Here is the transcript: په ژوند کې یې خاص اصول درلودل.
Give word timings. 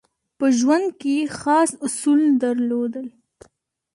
په 0.37 0.45
ژوند 0.57 0.87
کې 0.99 1.11
یې 1.17 1.25
خاص 1.39 1.69
اصول 1.85 2.21
درلودل. 2.43 3.07